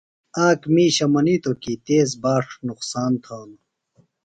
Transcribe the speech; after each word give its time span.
آک 0.45 0.61
مِیشہ 0.73 1.05
منِیتوۡ 1.13 1.57
کی 1.61 1.73
تیز 1.85 2.09
باݜ 2.21 2.47
نقصان 2.67 3.11
تھانوۡ۔ 3.23 3.61